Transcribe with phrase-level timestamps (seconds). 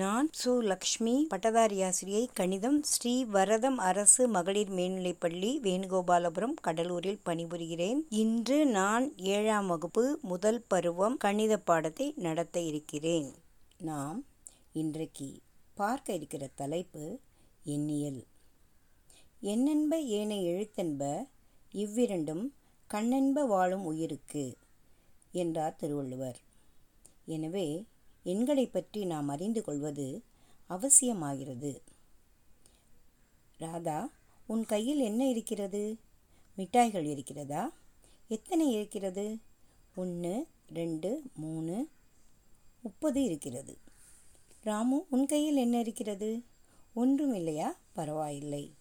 [0.00, 0.52] நான் சு.
[0.62, 3.12] லக்ஷ்மி பட்டதாரி ஆசிரியை கணிதம் ஸ்ரீ.
[3.24, 8.00] வரதம் அரசு மகளிர் மேல்நிலைப்பள்ளி வேணுகோபாலபுரம் கடலூரில் பணிபுரிகிறேன்.
[8.22, 13.28] இன்று நான் ஏழாம் வகுப்பு முதல் பருவம் கணித பாடத்தை நடத்த இருக்கிறேன்.
[13.80, 14.18] நாம்
[14.72, 15.28] இன்றைக்கு
[15.74, 17.04] பார்க்க இருக்கிற தலைப்பு
[17.64, 18.20] எண்ணியல்.
[19.52, 21.02] எண்ணென்ப ஏனை எழுத்தென்ப
[21.74, 22.44] இவ்விரண்டும்
[22.90, 24.46] கண்ணென்ப வாழும் உயிருக்கு
[25.32, 26.38] என்றார் திருவள்ளுவர்.
[27.24, 27.68] எனவே
[28.24, 30.22] எண்களை பற்றி நாம் அறிந்து கொள்வது
[30.70, 31.80] அவசியமாகிறது.
[33.58, 34.10] ராதா
[34.46, 35.96] உன் கையில் என்ன இருக்கிறது?
[36.56, 37.72] மிட்டாய்கள் இருக்கிறதா?
[38.28, 39.38] எத்தனை இருக்கிறது?
[39.96, 41.88] ஒன்று ரெண்டு மூணு
[42.80, 43.78] முப்பது இருக்கிறது.
[44.62, 46.42] ராமு உன் கையில் என்ன இருக்கிறது?
[46.94, 47.76] ஒன்றும் இல்லையா?
[47.92, 48.72] பரவாயில்லை.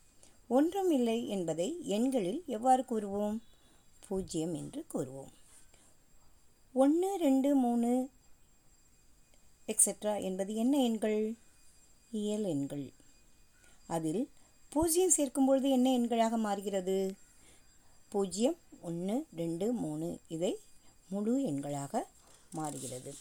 [0.48, 3.38] ஒன்றும் இல்லை என்பதை எண்களில் எவ்வாறு கூறுவோம்?
[4.08, 5.32] பூஜ்ஜியம் என்று கூறுவோம்.
[6.74, 8.10] ஒன்று ரெண்டு மூணு
[9.68, 11.36] எக்ஸெட்ரா என்பது என்ன எண்கள்?
[12.12, 12.92] இயல் எண்கள்.
[13.88, 14.30] அதில்
[14.70, 17.16] பூஜ்ஜியம் சேர்க்கும்பொழுது என்ன எண்களாக மாறுகிறது?
[18.10, 20.60] பூஜ்ஜியம் ஒன்று ரெண்டு மூணு இதை
[21.08, 22.04] முழு எண்களாக
[22.52, 23.16] மாறுகிறது.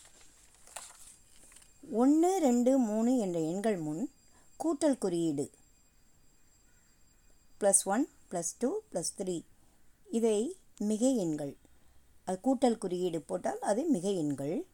[1.92, 4.10] ஒன்று ரெண்டு மூணு என்ற எண்கள் முன்
[4.64, 5.50] கூட்டல் குறியீடு.
[7.60, 9.42] Plus one plus two plus three
[10.10, 11.56] இதை மிகை எண்கள்.
[12.24, 14.66] அது கூட்டல் குறியீடு போட்டால் அது மிகை எண்கள்.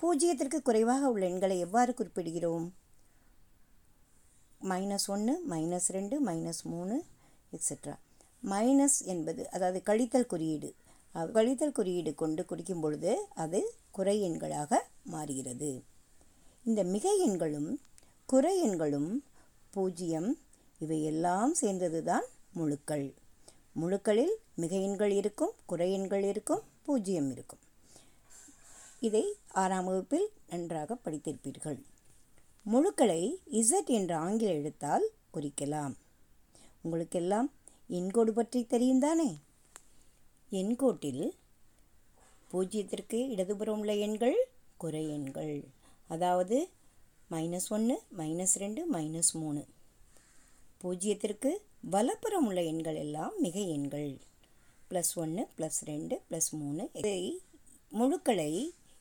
[0.00, 2.66] பூஜ்ஜியத்திற்கு குறைவாக உள்ள எண்களை எவ்வாறு குறிப்பிடுகிறோம்?
[4.70, 6.96] மைனஸ் ஒன்று மைனஸ் ரெண்டு மைனஸ் மூணு
[7.56, 7.94] எக்ஸெட்ரா
[8.52, 10.70] மைனஸ் என்பது அதாவது கழித்தல் குறியீடு.
[11.36, 13.12] கழித்தல் குறியீடு கொண்டு குறிக்கும் பொழுது
[13.44, 13.60] அது
[13.96, 14.80] குறை எண்களாக
[15.14, 15.70] மாறுகிறது.
[16.64, 17.70] இந்த மிகை எண்களும்
[18.32, 19.10] குறை எண்களும்
[19.74, 20.30] பூஜ்ஜியம்
[20.84, 22.26] இவையெல்லாம் சேர்ந்தது தான்
[22.58, 23.06] முழுக்கள்.
[23.80, 27.63] முழுக்களில் மிகை எண்கள் இருக்கும் குறை எண்கள் இருக்கும் பூஜ்ஜியம் இருக்கும்.
[29.06, 29.24] இதை
[29.62, 31.78] ஆறாம் வகுப்பில் நன்றாக படித்திருப்பீர்கள்.
[32.66, 33.22] முழுக்களை
[33.60, 35.94] இசட் என்ற ஆங்கில எழுத்தால் குறிக்கலாம்.
[36.84, 37.48] உங்களுக்கெல்லாம்
[37.98, 39.30] எண்கோடு பற்றி தெரியும் தானே
[40.60, 41.24] எண்கோட்டில்
[42.50, 44.38] பூஜ்ஜியத்திற்கு இடதுபுறம் உள்ள எண்கள்
[44.82, 45.56] குறை எண்கள்.
[46.14, 46.56] அதாவது
[47.32, 49.62] மைனஸ் ஒன்று மைனஸ் ரெண்டு மைனஸ் மூணு.
[50.82, 51.50] பூஜ்ஜியத்திற்கு
[51.94, 54.10] வலப்புறம் உள்ள எண்கள் எல்லாம் மிக எண்கள்.
[54.90, 56.84] ப்ளஸ் ஒன்று ப்ளஸ் ரெண்டு ப்ளஸ் மூணு.
[57.00, 57.20] இதை
[57.98, 58.52] முழுக்களை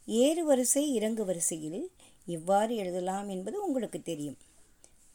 [0.06, 1.92] ஏறு வரிசை இறங்கு வரிசையில்
[2.26, 4.38] எவ்வாறு எழுதலாம் என்பது உங்களுக்கு தெரியும்.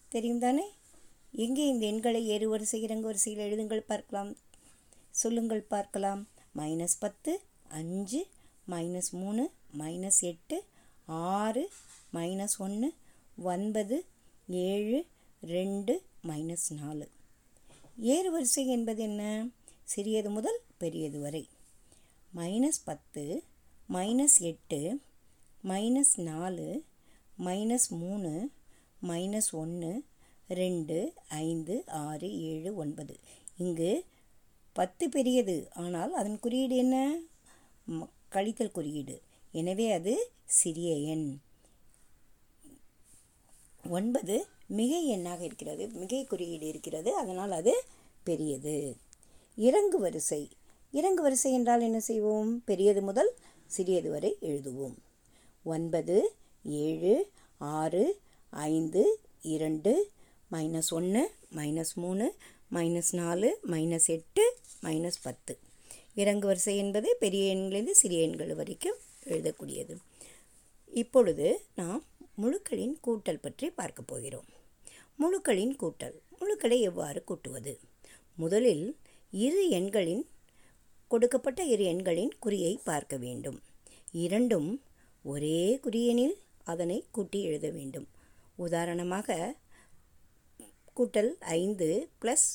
[0.09, 0.73] தெரியும் தானே?
[1.33, 4.37] எங்கே இந்த எண்களை ஏறு வரிசை இறங்கு வரிசையில் எழுதுங்கள் பார்க்கலாம்.
[5.11, 6.29] சொல்லுங்கள் பார்க்கலாம்.
[6.57, 8.27] மைனஸ் பத்து அஞ்சு
[8.71, 10.65] மைனஸ் மூணு மைனஸ் எட்டு
[11.07, 11.71] ஆறு
[12.15, 12.95] மைனஸ் ஒன்று
[13.43, 14.05] ஒன்பது
[14.49, 15.07] ஏழு
[15.41, 17.09] ரெண்டு மைனஸ் நாலு.
[17.99, 19.47] ஏறு வரிசை என்பது என்ன?
[19.85, 21.49] சிறியது முதல் பெரியது வரை.
[22.37, 23.43] மைனஸ் பத்து
[23.93, 25.01] மைனஸ் எட்டு
[25.65, 26.85] மைனஸ் நாலு
[27.45, 28.51] மைனஸ் மூணு
[29.09, 30.05] மைனஸ் ஒன்று
[30.49, 33.19] ரெண்டு ஐந்து ஆறு ஏழு ஒன்பது.
[33.57, 34.05] இங்கு
[34.73, 35.69] பத்து பெரியது.
[35.75, 37.19] ஆனால் அதன் குறியீடு என்ன?
[38.31, 39.23] கழித்தல் குறியீடு.
[39.53, 41.39] எனவே அது சிறிய எண்.
[43.89, 45.89] ஒன்பது மிகை எண்ணாக இருக்கிறது.
[45.89, 47.15] மிகை குறியீடு இருக்கிறது.
[47.15, 47.85] அதனால் அது
[48.25, 48.97] பெரியது.
[49.57, 50.49] இறங்கு வரிசை.
[50.93, 52.65] இறங்கு வரிசை என்றால் என்ன செய்வோம்?
[52.65, 53.35] பெரியது முதல்
[53.69, 54.97] சிறியது வரை எழுதுவோம்.
[55.65, 56.17] ஒன்பது
[56.65, 57.15] ஏழு
[57.59, 58.05] ஆறு
[58.51, 59.03] ஐந்து
[59.43, 59.93] இரண்டு
[60.53, 61.23] மைனஸ் ஒன்று
[61.57, 62.27] மைனஸ் மூணு
[62.75, 64.45] மைனஸ் நாலு மைனஸ் எட்டு
[64.83, 65.59] மைனஸ் பத்து.
[66.15, 69.97] இறங்கு வரிசை என்பது பெரிய எண்களிலிருந்து சிறிய எண்கள் வரைக்கும் எழுதக்கூடியது.
[70.93, 72.05] இப்பொழுது நாம்
[72.43, 74.49] முழுக்களின் கூட்டல் பற்றி பார்க்க போகிறோம்.
[75.19, 77.79] முழுக்களின் கூட்டல் முழுக்களை எவ்வாறு கூட்டுவது?
[78.37, 78.97] முதலில்
[79.31, 80.27] இரு எண்களின்
[81.09, 83.59] கொடுக்கப்பட்ட இரு எண்களின் குறியை பார்க்க வேண்டும்.
[84.13, 84.83] இரண்டும்
[85.23, 88.07] ஒரே குறியெனில் அதனை கூட்டி எழுத வேண்டும்.
[88.57, 89.57] உதாரணமாக
[90.97, 92.49] கூட்டல் ஐந்து ப்ளஸ்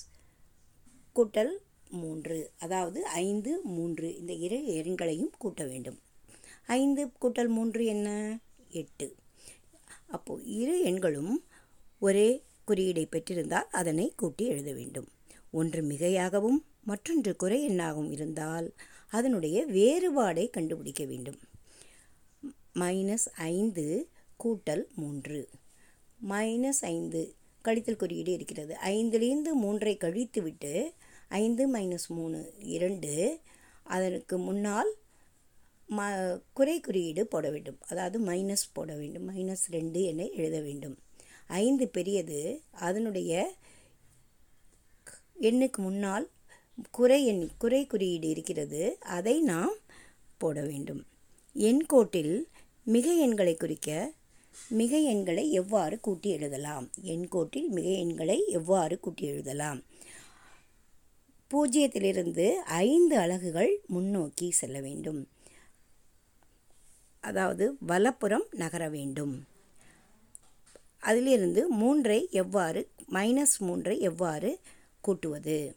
[1.15, 1.53] கூட்டல்
[1.89, 5.99] மூன்று அதாவது ஐந்து மூன்று இந்த இரு எண்களையும் கூட்ட வேண்டும்.
[6.67, 8.37] ஐந்து கூட்டல் மூன்று என்ன?
[8.69, 9.15] எட்டு.
[10.07, 11.33] அப்போது இரு எண்களும்
[11.99, 15.07] ஒரே குறியீடை பெற்றிருந்தால் அதனை கூட்டி எழுத வேண்டும்.
[15.51, 18.73] ஒன்று மிகையாகவும் மற்றொன்று குறை எண்ணாகவும் இருந்தால்
[19.09, 21.39] அதனுடைய வேறுபாடை கண்டுபிடிக்க வேண்டும்.
[22.75, 24.09] மைனஸ் ஐந்து
[24.43, 25.49] கூட்டல் மூன்று.
[26.29, 28.75] மைனஸ் ஐந்து கழித்தல் குறியீடு இருக்கிறது.
[28.83, 30.91] ஐந்திலிருந்து மூன்றை கழித்துவிட்டு
[31.29, 33.39] ஐந்து மைனஸ் மூணு இரண்டு.
[33.83, 34.93] அதற்கு முன்னால்
[35.89, 36.01] ம
[36.53, 37.77] குறை குறியீடு போட வேண்டும்.
[37.89, 39.29] அதாவது மைனஸ் போட வேண்டும்.
[39.29, 40.97] மைனஸ் ரெண்டு என எழுத வேண்டும்.
[41.47, 42.61] ஐந்து பெரியது.
[42.71, 43.53] அதனுடைய
[45.41, 46.29] எண்ணுக்கு முன்னால்
[46.91, 48.97] குறை எண் குறை குறியீடு இருக்கிறது.
[48.99, 49.73] அதை நாம்
[50.37, 51.05] போட வேண்டும்.
[51.55, 52.43] எண்கோட்டில்
[52.83, 54.13] மிகை எண்களை குறிக்க
[54.69, 56.89] மிகை எண்களை எவ்வாறு கூட்டி எழுதலாம்?
[57.03, 59.81] எண்கோட்டில் மிகை எண்களை எவ்வாறு கூட்டி எழுதலாம்?
[61.49, 65.27] பூஜ்ஜியத்திலிருந்து ஐந்து அலகுகள் முன்னோக்கி செல்ல வேண்டும்.
[67.19, 69.45] அதாவது வலப்புறம் நகர வேண்டும்.
[70.99, 74.59] அதிலிருந்து மூன்றை எவ்வாறு மைனஸ் மூன்றை எவ்வாறு
[75.01, 75.75] கூட்டுவது?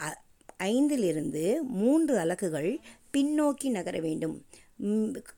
[0.00, 0.24] அ-
[0.62, 2.78] ஐந்திலிருந்து மூன்று அலகுகள்
[3.12, 4.44] பின்னோக்கி நகர வேண்டும்.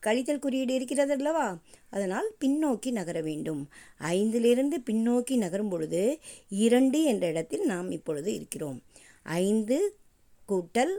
[0.05, 1.57] கழித்தல் குறியீடு இருக்கிறது அல்லவா?
[1.89, 3.69] அதனால் பின்னோக்கி நகர வேண்டும்.
[3.99, 6.19] ஐந்திலிருந்து பின்னோக்கி நகரும் பொழுது
[6.49, 8.81] இரண்டு என்ற இடத்தில் நாம் இப்பொழுது இருக்கிறோம்.
[9.23, 9.97] ஐந்து
[10.49, 10.95] கூட்டல்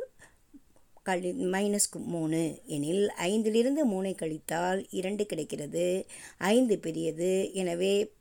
[1.02, 2.60] கழி மைனஸ் மூணு.
[2.66, 6.06] எனில் ஐந்திலிருந்து மூணை கழித்தால் இரண்டு கிடைக்கிறது.
[6.38, 7.52] ஐந்து பெரியது.
[7.52, 8.12] எனவே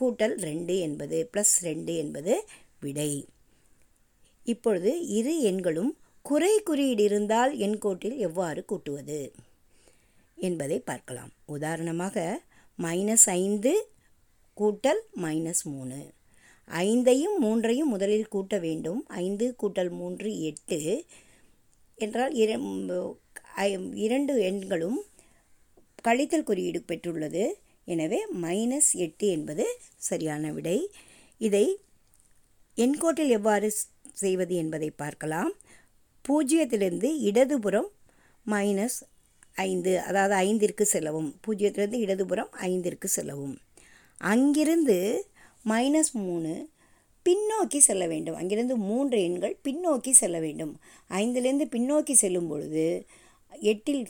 [0.00, 2.46] கூட்டல் ரெண்டு என்பது ப்ளஸ் ரெண்டு என்பது
[2.80, 3.26] விடை.
[4.48, 9.32] இப்பொழுது இரு எண்களும் குறை குறியீடு இருந்தால் எண்கோட்டில் எவ்வாறு கூட்டுவது?
[10.36, 11.30] என்பதை பார்க்கலாம்.
[11.46, 12.42] உதாரணமாக
[12.82, 13.88] மைனஸ் ஐந்து
[14.56, 16.12] கூட்டல் மைனஸ் மூணு.
[16.70, 19.04] ஐந்தையும் மூன்றையும் முதலில் கூட்ட வேண்டும்.
[19.06, 21.04] ஐந்து கூட்டல் மூன்று எட்டு
[21.96, 24.98] என்றால் இர- இரண்டு எண்களும்
[26.02, 27.52] கழித்தல் குறியீடு பெற்றுள்ளது.
[27.84, 29.66] எனவே மைனஸ் எட்டு என்பது
[29.96, 30.90] சரியான விடை.
[31.38, 31.78] இதை
[32.76, 33.72] எண்கோட்டில் எவ்வாறு
[34.18, 35.52] செய்வது என்பதை பார்க்கலாம்.
[36.28, 37.88] பூஜ்ஜியத்திலிருந்து இடதுபுறம்
[38.46, 38.98] மைனஸ்
[39.54, 41.30] ஐந்து அதாவது ஐந்திற்கு செல்லவும்.
[41.44, 43.54] பூஜ்ஜியத்திலிருந்து இடதுபுறம் ஐந்திற்கு செல்லவும்.
[44.18, 44.96] அங்கிருந்து
[45.64, 46.52] மைனஸ் மூணு
[47.24, 48.36] பின்னோக்கி செல்ல வேண்டும்.
[48.36, 50.74] அங்கிருந்து மூன்று எண்கள் பின்னோக்கி செல்ல வேண்டும்.
[51.10, 52.86] ஐந்திலிருந்து பின்னோக்கி செல்லும் பொழுது
[53.70, 54.06] எட்டில்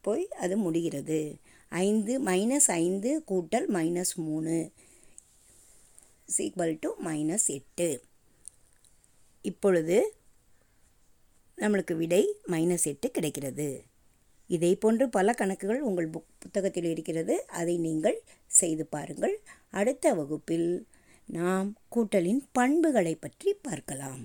[0.00, 1.20] போய் அது முடிகிறது.
[1.68, 4.54] ஐந்து மைனஸ் ஐந்து கூட்டல் மைனஸ் மூணு
[6.38, 7.88] ஈக்குவல் டு மைனஸ் எட்டு.
[9.50, 9.98] இப்பொழுது
[11.58, 13.68] நம்மளுக்கு விடை மைனஸ் எட்டு கிடைக்கிறது.
[14.56, 17.34] இதை போன்று பல கணக்குகள் உங்கள் புக் புத்தகத்தில் இருக்கிறது.
[17.60, 18.18] அதை நீங்கள்
[18.60, 19.34] செய்து பாருங்கள்.
[19.80, 20.68] அடுத்த வகுப்பில்
[21.38, 24.24] நாம் கூட்டலின் பண்புகளை பற்றி பார்க்கலாம்.